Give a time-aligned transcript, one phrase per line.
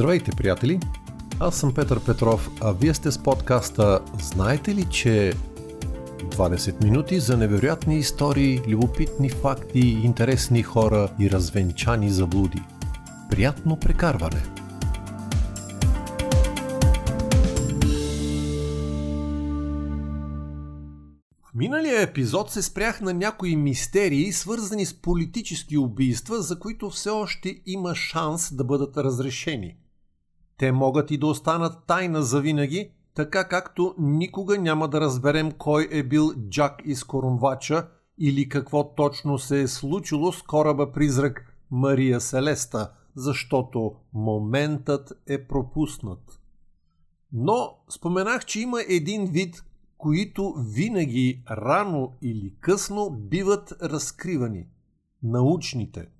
[0.00, 0.80] Здравейте, приятели!
[1.40, 5.32] Аз съм Петър Петров, а вие сте с подкаста Знаете ли, че
[6.18, 12.62] 20 минути за невероятни истории, любопитни факти, интересни хора и развенчани заблуди.
[13.30, 14.42] Приятно прекарване!
[21.42, 27.10] В миналия епизод се спрях на някои мистерии, свързани с политически убийства, за които все
[27.10, 29.76] още има шанс да бъдат разрешени.
[30.60, 35.88] Те могат и да останат тайна за винаги, така както никога няма да разберем кой
[35.90, 37.88] е бил Джак из Корумвача
[38.18, 46.40] или какво точно се е случило с кораба призрак Мария Селеста, защото моментът е пропуснат.
[47.32, 49.64] Но споменах, че има един вид,
[49.98, 54.66] които винаги рано или късно биват разкривани–
[55.22, 56.06] научните–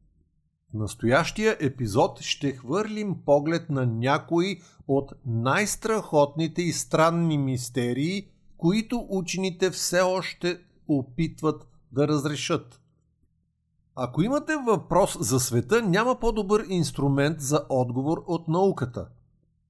[0.71, 9.71] в настоящия епизод ще хвърлим поглед на някои от най-страхотните и странни мистерии, които учените
[9.71, 12.81] все още опитват да разрешат.
[13.97, 19.09] Ако имате въпрос за света, няма по-добър инструмент за отговор от науката.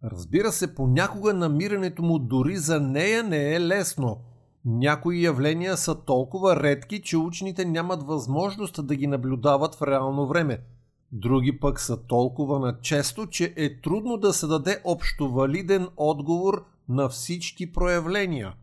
[0.04, 4.20] Разбира се, понякога намирането му дори за нея не е лесно.
[4.64, 10.60] Някои явления са толкова редки, че учените нямат възможност да ги наблюдават в реално време–
[11.12, 17.72] Други пък са толкова начесто, че е трудно да се даде общовалиден отговор на всички
[17.72, 18.54] проявления.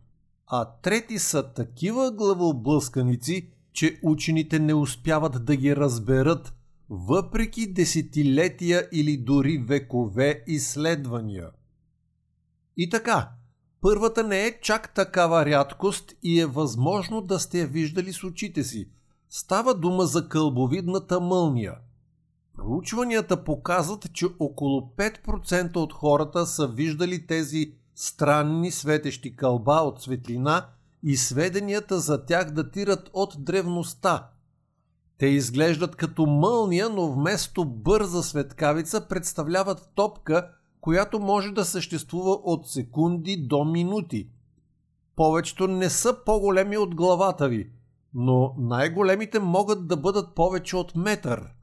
[0.46, 6.54] А трети са такива главоблъсканици, че учените не успяват да ги разберат,
[6.90, 11.50] въпреки десетилетия или дори векове изследвания.
[12.76, 13.30] И така,
[13.80, 18.64] първата не е чак такава рядкост и е възможно да сте я виждали с очите
[18.64, 18.88] си.
[19.28, 21.74] Става дума за кълбовидната мълния–
[22.58, 30.66] Проучванията показват, че около 5% от хората са виждали тези странни светещи кълба от светлина
[31.02, 34.28] и сведенията за тях датират от древността.
[35.18, 40.50] Те изглеждат като мълния, но вместо бърза светкавица представляват топка,
[40.80, 44.28] която може да съществува от секунди до минути.
[45.16, 47.70] Повечето не са по-големи от главата ви,
[48.14, 51.48] но най-големите могат да бъдат повече от метър–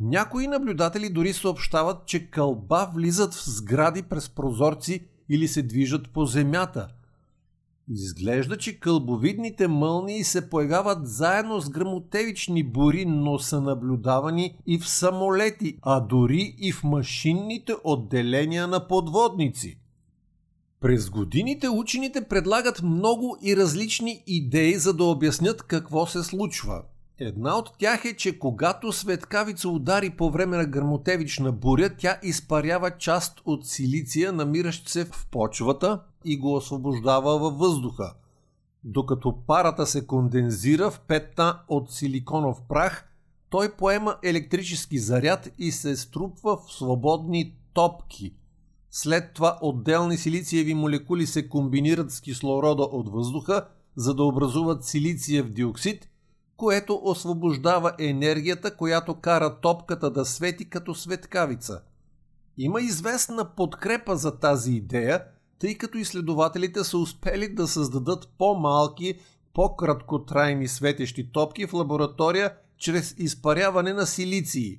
[0.00, 6.26] някои наблюдатели дори съобщават, че кълба влизат в сгради през прозорци или се движат по
[6.26, 6.88] земята.
[7.92, 14.88] Изглежда, че кълбовидните мълнии се появяват заедно с грамотевични бури, но са наблюдавани и в
[14.88, 19.78] самолети, а дори и в машинните отделения на подводници.
[20.80, 26.82] През годините учените предлагат много и различни идеи за да обяснят какво се случва–
[27.22, 32.90] Една от тях е, че когато светкавица удари по време на гърмотевична буря, тя изпарява
[32.98, 38.14] част от силиция, намиращ се в почвата и го освобождава във въздуха.
[38.84, 43.08] Докато парата се кондензира в петна от силиконов прах,
[43.50, 48.34] той поема електрически заряд и се струпва в свободни топки.
[48.90, 53.66] След това отделни силициеви молекули се комбинират с кислорода от въздуха,
[53.96, 56.09] за да образуват силициев диоксид
[56.60, 61.82] което освобождава енергията, която кара топката да свети като светкавица.
[62.58, 65.24] Има известна подкрепа за тази идея,
[65.58, 69.18] тъй като изследователите са успели да създадат по-малки,
[69.54, 74.78] по-краткотрайни светещи топки в лаборатория чрез изпаряване на силиции.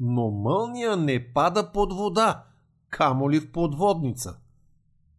[0.00, 2.44] Но мълния не пада под вода,
[2.90, 4.36] камо ли в подводница–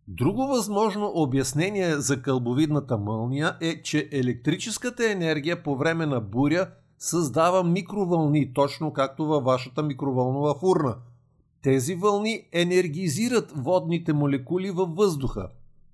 [0.07, 6.67] Друго възможно обяснение за кълбовидната мълния е, че електрическата енергия по време на буря
[6.99, 10.95] създава микровълни, точно както във вашата микровълнова фурна.
[11.61, 15.49] Тези вълни енергизират водните молекули във въздуха.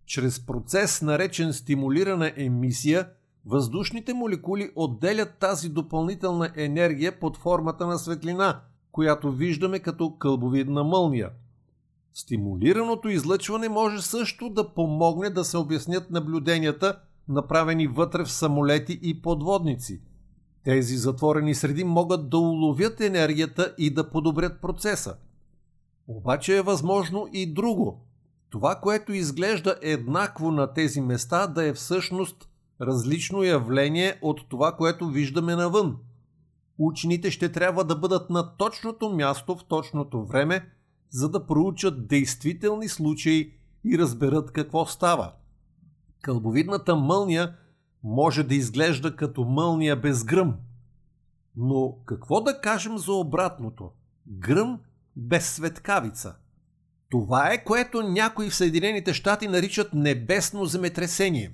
[0.05, 3.09] Чрез процес наречен стимулирана емисия,
[3.45, 8.61] въздушните молекули отделят тази допълнителна енергия под формата на светлина,
[8.91, 11.29] която виждаме като кълбовидна мълния–
[12.13, 19.21] Стимулираното излъчване може също да помогне да се обяснят наблюденията, направени вътре в самолети и
[19.21, 20.01] подводници.
[20.63, 25.15] Тези затворени среди могат да уловят енергията и да подобрят процеса.
[26.07, 28.05] Обаче е възможно и друго.
[28.49, 32.49] Това, което изглежда еднакво на тези места, да е всъщност
[32.81, 35.97] различно явление от това, което виждаме навън.
[36.77, 40.69] Учените ще трябва да бъдат на точното място в точното време,
[41.11, 43.53] за да проучат действителни случаи
[43.85, 45.33] и разберат какво става.
[46.21, 47.55] Кълбовидната мълния
[48.03, 50.55] може да изглежда като мълния без гръм.
[51.55, 53.91] Но какво да кажем за обратното?
[54.27, 54.79] Гръм,
[55.15, 56.35] без светкавица.
[57.09, 61.51] Това е което някои в Съединените щати наричат небесно земетресение.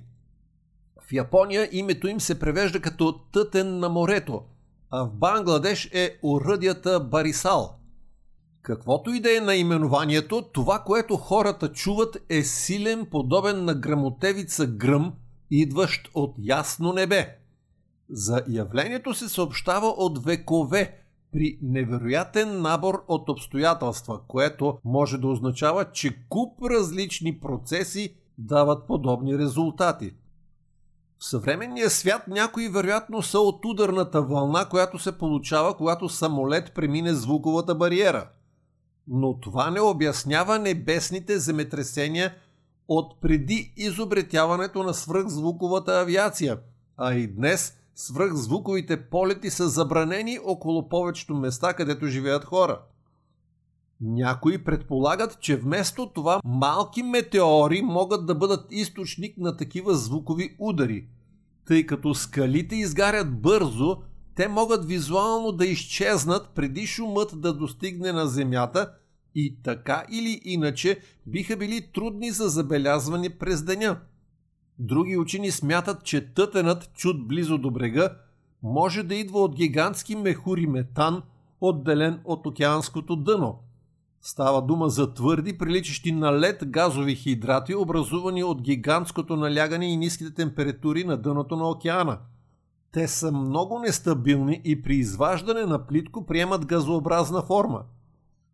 [1.08, 4.42] В Япония името им се превежда като тътен на морето,
[4.90, 7.78] а в Бангладеш е оръдията Барисал.
[8.68, 15.12] Каквото и да е наименованието, това, което хората чуват е силен, подобен на грамотевица гръм,
[15.50, 17.36] идващ от ясно небе.
[18.10, 21.00] За явлението се съобщава от векове
[21.32, 29.38] при невероятен набор от обстоятелства, което може да означава, че куп различни процеси дават подобни
[29.38, 30.12] резултати.
[31.18, 37.14] В съвременния свят някои вероятно са от ударната вълна, която се получава, когато самолет премине
[37.14, 38.28] звуковата бариера.
[39.08, 42.34] Но това не обяснява небесните земетресения
[42.88, 46.58] от преди изобретяването на свръхзвуковата авиация,
[46.96, 52.80] а и днес свръхзвуковите полети са забранени около повечето места, където живеят хора.
[54.00, 61.06] Някои предполагат, че вместо това малки метеори могат да бъдат източник на такива звукови удари,
[61.66, 63.96] тъй като скалите изгарят бързо,
[64.38, 68.92] те могат визуално да изчезнат преди шумът да достигне на Земята
[69.34, 74.00] и така или иначе биха били трудни за забелязване през деня.
[74.78, 78.16] Други учени смятат, че тътенът чуд близо до брега
[78.62, 81.22] може да идва от гигантски мехури метан,
[81.60, 83.58] отделен от океанското дъно.
[84.22, 90.34] Става дума за твърди, приличащи на лед газови хидрати, образувани от гигантското налягане и ниските
[90.34, 92.18] температури на дъното на океана.
[92.92, 97.82] Те са много нестабилни и при изваждане на плитко приемат газообразна форма.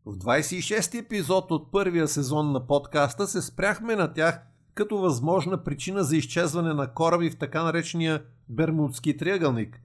[0.07, 4.41] В 26 епизод от първия сезон на подкаста се спряхме на тях–
[4.75, 9.81] като възможна причина за изчезване на кораби в така наречения Бермудски триъгълник.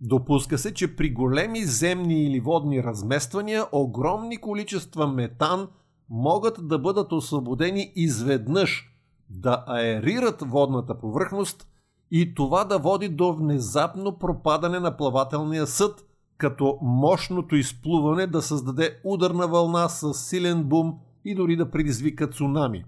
[0.00, 5.68] Допуска се, че при големи земни или водни размествания огромни количества метан
[6.10, 8.94] могат да бъдат освободени изведнъж,
[9.30, 11.68] да аерират водната повърхност
[12.10, 16.06] и това да води до внезапно пропадане на плавателния съд,
[16.36, 22.84] като мощното изплуване да създаде ударна вълна с силен бум и дори да предизвика цунами.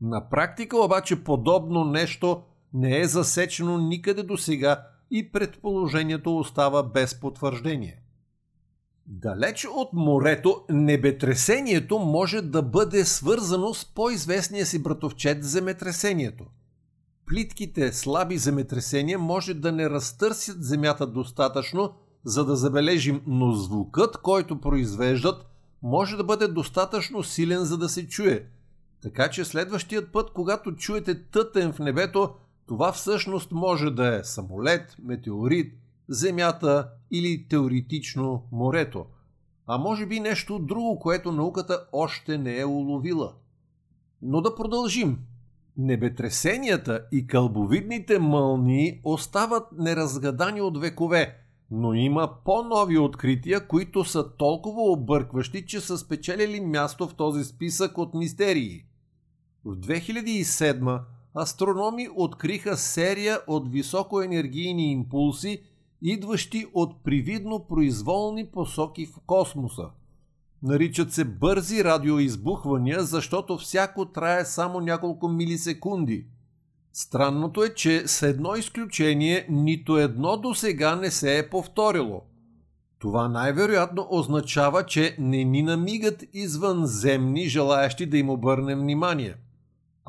[0.00, 2.42] На практика обаче подобно нещо
[2.74, 8.02] не е засечено никъде до сега и предположението остава без потвърждение.
[9.06, 16.44] Далеч от морето, небетресението може да бъде свързано с по-известния си братовчет земетресението.
[17.32, 21.92] Плитките слаби земетресения може да не разтърсят земята достатъчно,
[22.24, 25.46] за да забележим, но звукът, който произвеждат,
[25.82, 28.46] може да бъде достатъчно силен, за да се чуе–
[29.02, 32.34] така че следващият път, когато чуете тътен в небето,
[32.66, 35.74] това всъщност може да е самолет, метеорит,
[36.08, 39.06] земята или теоретично морето.
[39.66, 43.32] А може би нещо друго, което науката още не е уловила.
[44.22, 45.18] Но да продължим.
[45.76, 51.36] Небетресенията и кълбовидните мълнии остават неразгадани от векове,
[51.70, 57.98] но има по-нови открития, които са толкова объркващи, че са спечелили място в този списък
[57.98, 58.84] от мистерии.
[59.64, 61.00] В 2007
[61.36, 65.62] астрономи откриха серия от високоенергийни импулси,
[66.02, 69.90] идващи от привидно произволни посоки в космоса.
[70.62, 76.26] Наричат се бързи радиоизбухвания, защото всяко трае само няколко милисекунди.
[76.92, 82.22] Странното е, че с едно изключение нито едно до сега не се е повторило–
[83.02, 89.34] това най-вероятно означава, че не ни намигат извънземни, желаящи да им обърнем внимание.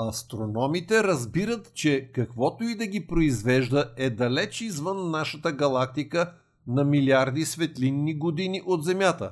[0.09, 6.33] Астрономите разбират, че каквото и да ги произвежда е далеч извън нашата галактика
[6.67, 9.31] на милиарди светлинни години от Земята.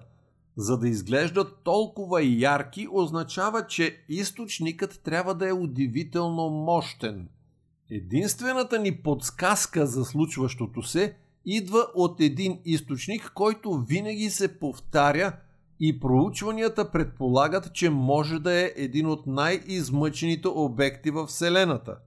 [0.55, 7.27] За да изглеждат толкова ярки, означава, че източникът трябва да е удивително мощен.
[7.89, 11.15] Единствената ни подсказка за случващото се
[11.45, 15.33] идва от един източник, който винаги се повтаря–
[15.83, 21.97] и проучванията предполагат, че може да е един от най-измъчените обекти в Вселената.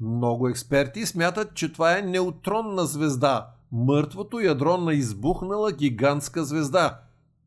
[0.00, 7.00] Много експерти смятат, че това е неутронна звезда, мъртвото ядро на избухнала гигантска звезда.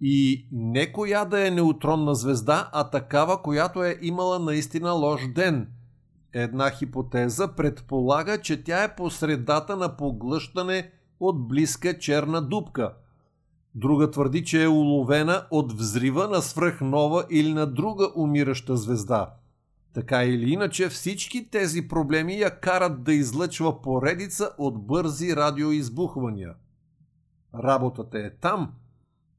[0.06, 5.68] И не коя да е неутронна звезда, а такава, която е имала наистина лош ден.
[6.34, 12.94] Една хипотеза предполага, че тя е по средата на поглъщане от близка черна дупка–
[13.76, 19.34] Друга твърди, че е уловена от взрива на свръхнова или на друга умираща звезда.
[19.94, 26.54] Така или иначе всички тези проблеми я карат да излъчва поредица от бързи радиоизбухвания.
[27.56, 28.74] Работата е там.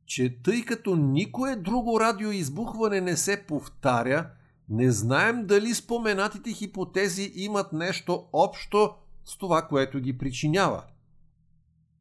[0.07, 4.27] Че тъй като никое друго радиоизбухване не се повтаря,
[4.69, 8.91] не знаем дали споменатите хипотези имат нещо общо
[9.25, 10.83] с това, което ги причинява.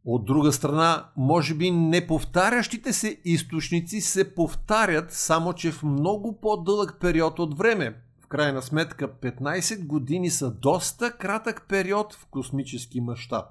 [0.06, 6.98] От друга страна, може би неповтарящите се източници се повтарят, само че в много по-дълъг
[7.00, 7.96] период от време.
[8.24, 13.46] В крайна сметка 15 години са доста кратък период в космически мащаб.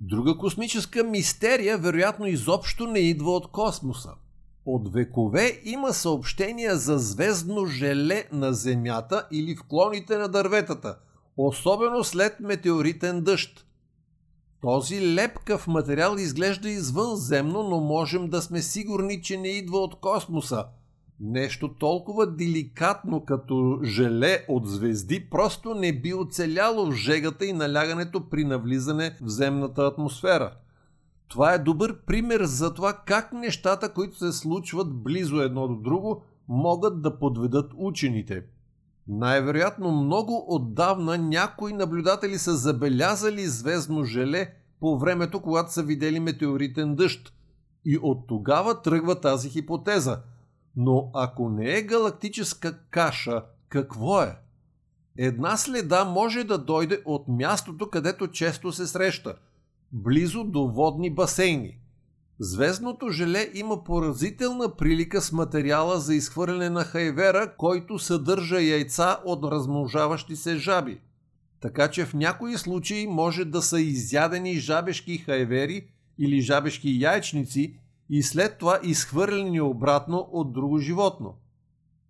[0.00, 4.10] Друга космическа мистерия вероятно изобщо не идва от космоса.
[4.66, 10.98] От векове има съобщения за звездно желе на Земята или в клоните на дърветата,
[11.36, 13.66] особено след метеоритен дъжд.
[14.60, 20.64] Този лепкав материал изглежда извънземно, но можем да сме сигурни, че не идва от космоса.
[21.20, 28.28] Нещо толкова деликатно като желе от звезди просто не би оцеляло в жегата и налягането
[28.30, 30.52] при навлизане в земната атмосфера.
[31.28, 36.22] Това е добър пример за това как нещата, които се случват близо едно до друго,
[36.48, 38.44] могат да подведат учените.
[39.08, 46.94] Най-вероятно много отдавна някои наблюдатели са забелязали звездно желе по времето, когато са видели метеоритен
[46.94, 47.32] дъжд.
[47.84, 50.20] И от тогава тръгва тази хипотеза.
[50.80, 54.36] Но ако не е галактическа каша, какво е?
[55.16, 59.34] Една следа може да дойде от мястото, където често се среща–
[59.92, 61.78] близо до водни басейни.
[62.38, 69.44] Звездното желе има поразителна прилика с материала за изхвърляне на хайвера, който съдържа яйца от
[69.44, 71.00] размножаващи се жаби.
[71.60, 75.86] Така че в някои случаи може да са изядени жабешки хайвери
[76.18, 77.78] или жабешки яйчници
[78.10, 81.34] и след това изхвърлени обратно от друго животно.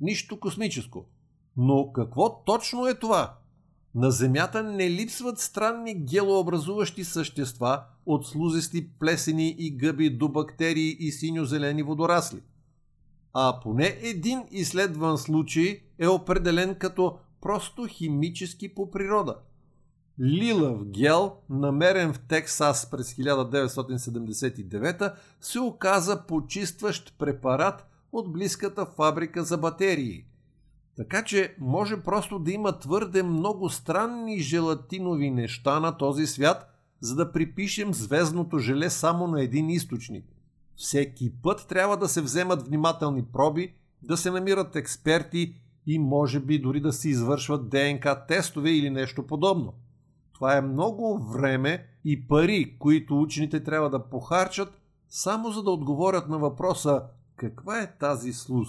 [0.00, 1.06] Нищо космическо.
[1.56, 3.38] Но какво точно е това?
[3.94, 11.12] На Земята не липсват странни гелообразуващи същества от слузести плесени и гъби до бактерии и
[11.12, 12.42] синьо-зелени водорасли.
[13.34, 19.36] А поне един изследван случай е определен като просто химически по природа.
[20.20, 29.58] Лилав гел, намерен в Тексас през 1979, се оказа почистващ препарат от близката фабрика за
[29.58, 30.24] батерии.
[30.96, 37.14] Така че може просто да има твърде много странни желатинови неща на този свят, за
[37.14, 40.24] да припишем звездното желе само на един източник.
[40.76, 45.54] Всеки път трябва да се вземат внимателни проби, да се намират експерти
[45.86, 49.74] и може би дори да се извършват ДНК тестове или нещо подобно.
[50.38, 56.28] Това е много време и пари, които учените трябва да похарчат, само за да отговорят
[56.28, 57.02] на въпроса
[57.36, 58.68] каква е тази слуз.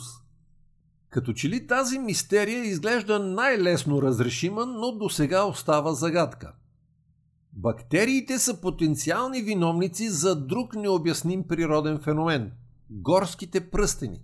[1.09, 6.53] Като че ли тази мистерия изглежда най-лесно разрешима, но до сега остава загадка.
[7.53, 12.51] Бактериите са потенциални виновници за друг необясним природен феномен–
[12.89, 14.21] горските пръстени.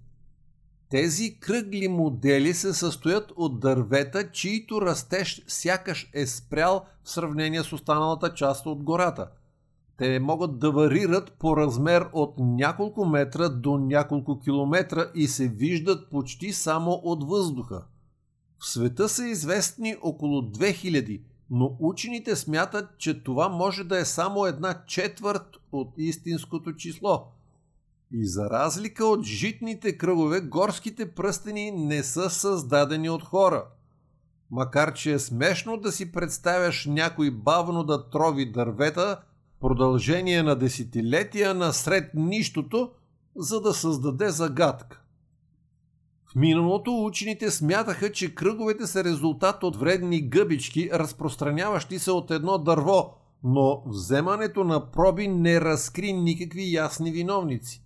[0.90, 7.74] Тези кръгли модели се състоят от дървета, чието растеж сякаш е спрял в сравнение с
[7.74, 9.28] останалата част от гората.
[9.98, 16.10] Те могат да варират по размер от няколко метра до няколко километра и се виждат
[16.10, 17.86] почти само от въздуха.
[18.60, 24.46] В света са известни около 2000, но учените смятат, че това може да е само
[24.46, 27.28] една четвърт от истинското число–
[28.12, 33.66] и за разлика от житните кръгове, горските пръстени не са създадени от хора.
[34.52, 39.20] Макар че е смешно да си представяш някой бавно да трови дървета,
[39.60, 42.92] продължение на десетилетия насред нищото,
[43.36, 45.02] за да създаде загадка.
[46.32, 52.58] В миналото учените смятаха, че кръговете са резултат от вредни гъбички, разпространяващи се от едно
[52.58, 57.85] дърво, но вземането на проби не разкри никакви ясни виновници.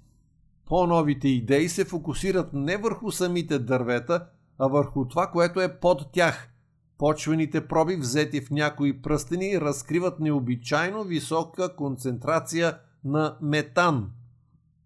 [0.70, 4.26] По-новите идеи се фокусират не върху самите дървета,
[4.60, 6.50] а върху това, което е под тях.
[6.98, 14.10] Почвените проби, взети в някои пръстени, разкриват необичайно висока концентрация на метан.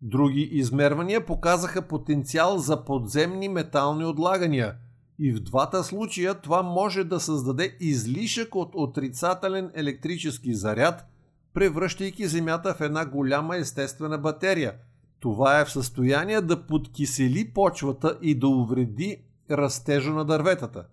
[0.01, 4.75] Други измервания показаха потенциал за подземни метални отлагания.
[5.19, 11.05] И в двата случая това може да създаде излишък от отрицателен електрически заряд,
[11.53, 14.73] превръщайки Земята в една голяма естествена батерия–
[15.23, 19.17] това е в състояние да подкисели почвата и да увреди
[19.51, 20.85] растежа на дърветата.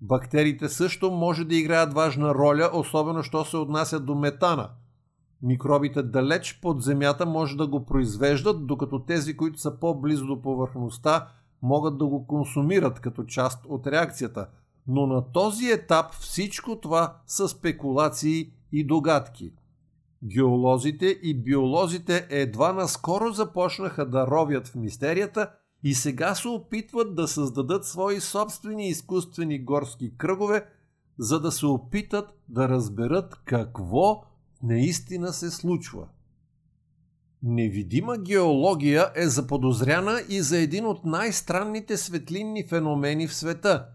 [0.00, 4.68] Бактериите също може да играят важна роля, особено що се отнася до метана.
[5.42, 11.28] Микробите далеч под земята може да го произвеждат, докато тези, които са по-близо до повърхността,
[11.62, 14.46] могат да го консумират като част от реакцията.
[14.86, 19.52] Но на този етап всичко това са спекулации и догадки.
[20.24, 25.50] Геолозите и биолозите едва наскоро започнаха да ровят в мистерията
[25.84, 30.66] и сега се опитват да създадат свои собствени изкуствени горски кръгове,
[31.18, 34.22] за да се опитат да разберат какво
[34.62, 36.08] наистина се случва.
[37.42, 43.86] Невидима геология е заподозряна и за един от най-странните светлинни феномени в света.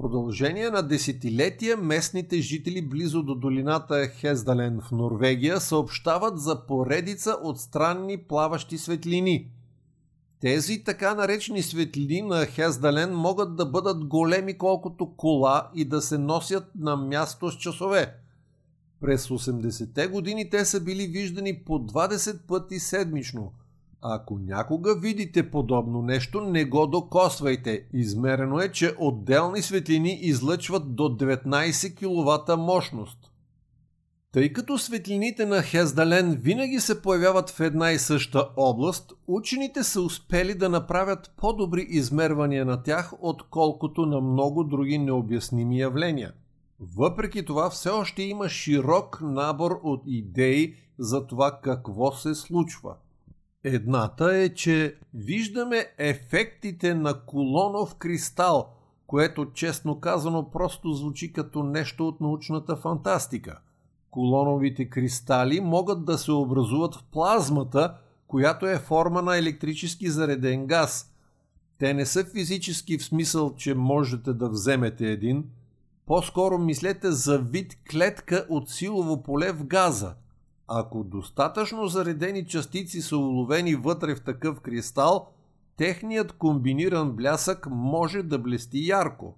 [0.00, 7.60] Продължение на десетилетия местните жители близо до долината Хездален в Норвегия съобщават за поредица от
[7.60, 9.50] странни плаващи светлини.
[10.40, 16.18] Тези така наречени светлини на Хездален могат да бъдат големи колкото кола и да се
[16.18, 18.14] носят на място с часове–
[19.00, 23.52] през 80-те години те са били виждани по 20 пъти седмично.
[24.02, 27.86] Ако някога видите подобно нещо, не го докосвайте.
[27.92, 33.30] Измерено е, че отделни светлини излъчват до 19 кВт мощност.
[34.32, 40.00] Тъй като светлините на Хездален винаги се появяват в една и съща област, учените са
[40.02, 46.32] успели да направят по-добри измервания на тях, отколкото на много други необясними явления.
[46.96, 52.94] Въпреки това все още има широк набор от идеи за това какво се случва.
[53.64, 58.72] Едната е, че виждаме ефектите на колонов кристал,
[59.06, 63.60] което честно казано просто звучи като нещо от научната фантастика.
[64.10, 67.94] Колоновите кристали могат да се образуват в плазмата,
[68.26, 71.12] която е форма на електрически зареден газ.
[71.78, 75.44] Те не са физически в смисъл, че можете да вземете един–
[76.10, 80.14] по-скоро мислете за вид клетка от силово поле в газа.
[80.72, 85.26] Ако достатъчно заредени частици са уловени вътре в такъв кристал,
[85.76, 89.34] техният комбиниран блясък може да блести ярко.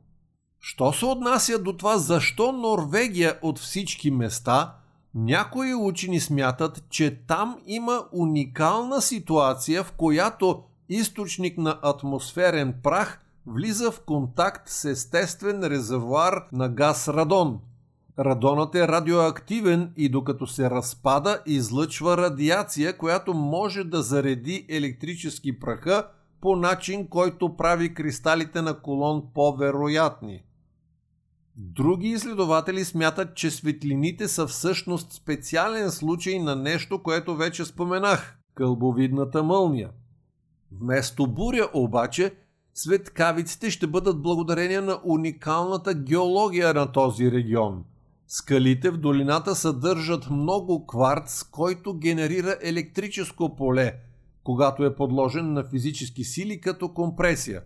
[0.61, 4.75] Що се отнася до това защо Норвегия от всички места,
[5.15, 13.91] някои учени смятат, че там има уникална ситуация, в която източник на атмосферен прах влиза
[13.91, 17.61] в контакт с естествен резервуар на газ радон.
[18.19, 26.09] Радонът е радиоактивен и докато се разпада, излъчва радиация, която може да зареди електрически праха
[26.41, 30.43] по начин, който прави кристалите на колон по-вероятни.
[31.57, 39.43] Други изследователи смятат, че светлините са всъщност специален случай на нещо, което вече споменах– кълбовидната
[39.43, 39.91] мълния.
[40.81, 42.35] Вместо буря обаче–
[42.75, 47.85] Светкавиците ще бъдат благодарение на уникалната геология на този регион.
[48.35, 53.95] Скалите в долината съдържат много кварц, който генерира електрическо поле,
[54.45, 57.63] когато е подложен на физически сили като компресия.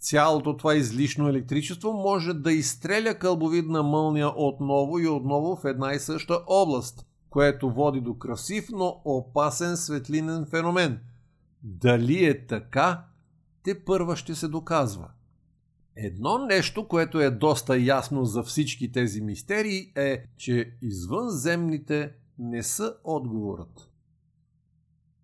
[0.00, 5.98] Цялото това излишно електричество може да изстреля кълбовидна мълния отново и отново в една и
[5.98, 11.00] съща област, което води до красив, но опасен светлинен феномен.
[11.62, 13.04] Дали е така,
[13.62, 15.08] те първа ще се доказва.
[16.00, 22.94] Едно нещо, което е доста ясно за всички тези мистерии е, че извънземните не са
[23.04, 23.90] отговорът.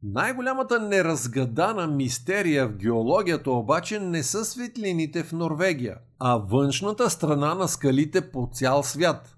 [0.03, 7.69] Най-голямата неразгадана мистерия в геологията обаче не са светлините в Норвегия, а външната страна на
[7.69, 9.37] скалите по цял свят.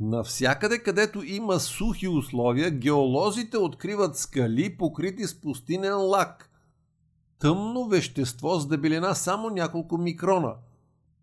[0.00, 6.50] Навсякъде, където има сухи условия, геолозите откриват скали, покрити с пустинен лак–
[7.44, 10.54] тъмно вещество с дебелина само няколко микрона.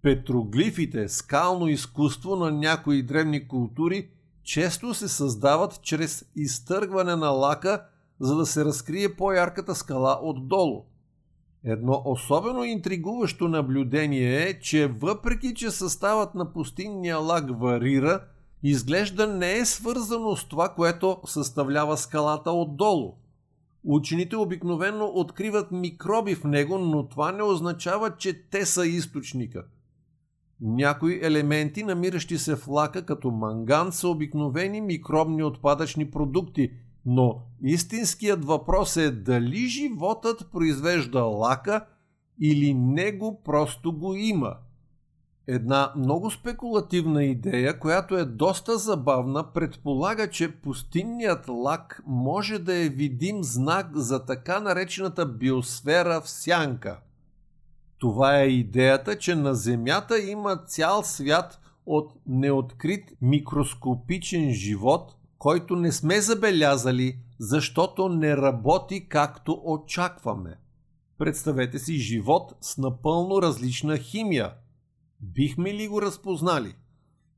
[0.02, 4.10] Петроглифите, скално изкуство на някои древни култури,
[4.44, 7.86] често се създават чрез изтъргване на лака,
[8.20, 10.86] за да се разкрие по-ярката скала отдолу.
[11.64, 18.24] Едно особено интригуващо наблюдение е, че въпреки, че съставът на пустинния лак варира,
[18.64, 23.21] изглежда не е свързано с това, което съставлява скалата отдолу.
[23.84, 29.66] Учените обикновено откриват микроби в него, но това не означава, че те са източника.
[30.62, 36.72] Някои елементи, намиращи се в лака като манган, са обикновени микробни отпадъчни продукти,
[37.06, 41.86] но истинският въпрос е дали животът произвежда лака
[42.42, 44.58] или него просто го има–
[45.48, 52.90] Една много спекулативна идея, която е доста забавна, предполага, че пустинният лак може да е
[52.90, 57.00] видим знак за така наречената биосфера в сянка.
[57.98, 65.92] Това е идеята, че на Земята има цял свят от неоткрит микроскопичен живот, който не
[65.92, 70.58] сме забелязали, защото не работи както очакваме.
[71.18, 74.54] Представете си живот с напълно различна химия–
[75.22, 76.76] Бихме ли го разпознали?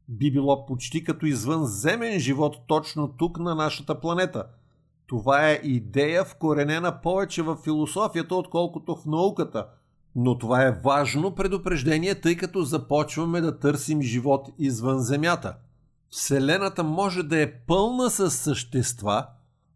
[0.07, 4.47] Би било почти като извънземен живот точно тук на нашата планета.
[5.07, 9.67] Това е идея вкоренена повече в философията, отколкото в науката.
[10.15, 15.55] Но това е важно предупреждение, тъй като започваме да търсим живот извън Земята.
[16.09, 19.27] Вселената може да е пълна с същества,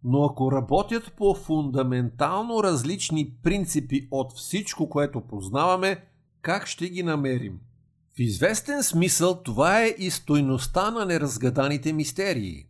[0.03, 6.05] но ако работят по фундаментално различни принципи от всичко, което познаваме,
[6.41, 7.59] как ще ги намерим?
[8.17, 12.65] В известен смисъл това е и стойността на неразгаданите мистерии.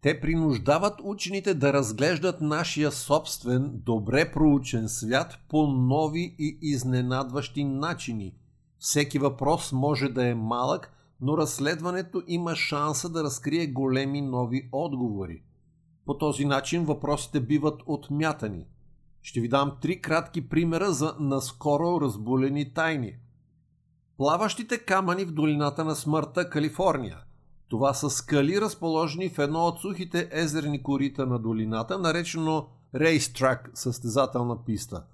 [0.00, 8.34] Те принуждават учените да разглеждат нашия собствен, добре проучен свят по нови и изненадващи начини.
[8.78, 15.42] Всеки въпрос може да е малък, но разследването има шанса да разкрие големи нови отговори.
[16.06, 18.66] По този начин въпросите биват отмятани.
[19.22, 23.16] Ще ви дам три кратки примера за наскоро разбулени тайни.
[24.22, 27.18] Плаващите камъни в долината на смъртта, Калифорния.
[27.68, 34.64] Това са скали, разположени в едно от сухите езерни корита на долината, наречено рейстрак, състезателна
[34.64, 35.04] писта.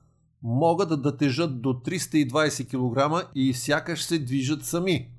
[0.42, 2.68] Могат да тежат до 320
[3.22, 5.10] кг и сякаш се движат сами.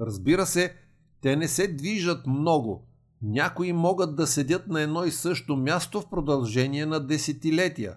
[0.00, 0.74] Разбира се,
[1.20, 2.86] те не се движат много.
[3.22, 7.96] Някои могат да седят на едно и също място в продължение на десетилетия.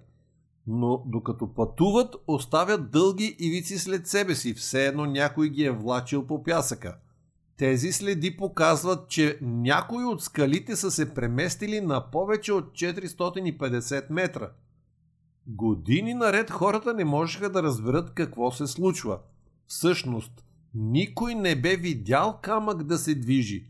[0.72, 6.28] Но докато пътуват, оставят дълги ивици след себе си, все едно някой ги е влачил
[6.28, 6.98] по пясъка.
[7.58, 14.50] Тези следи показват, че някои от скалите са се преместили на повече от 450 метра.
[15.48, 19.20] Години наред хората не можеха да разберат какво се случва.
[19.68, 23.68] Всъщност, никой не бе видял камък да се движи.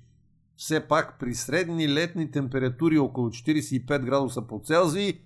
[0.55, 5.19] Все пак при средни летни температури около 45 градуса по Целзий,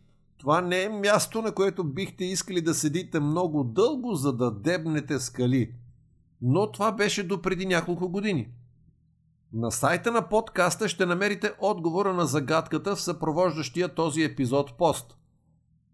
[0.44, 5.20] това не е място, на което бихте искали да седите много дълго, за да дебнете
[5.20, 5.74] скали.
[6.42, 8.50] Но това беше до преди няколко години.
[9.54, 15.18] На сайта на подкаста ще намерите отговора на загадката в съпровождащия този епизод пост–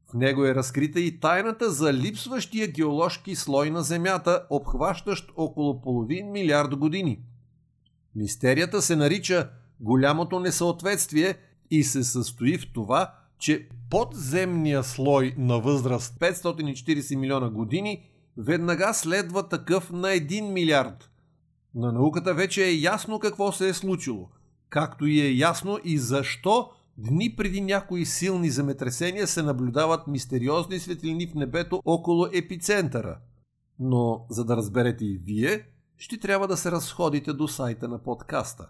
[0.10, 6.32] в него е разкрита и тайната за липсващия геоложки слой на Земята, обхващащ около половин
[6.32, 7.20] милиард години.
[8.16, 11.36] Мистерията се нарича голямото несъответствие
[11.72, 18.04] и се състои в това, че подземния слой на възраст 540 милиона години
[18.38, 21.10] веднага следва такъв на 1 милиард.
[21.75, 24.30] На науката вече е ясно какво се е случило,
[24.69, 26.69] както и е ясно и защо
[27.02, 33.17] Дни преди някои силни земетресения се наблюдават мистериозни светлини в небето около епицентъра.
[33.80, 35.65] Но, за да разберете и вие,
[35.97, 38.69] ще трябва да се разходите до сайта на подкаста.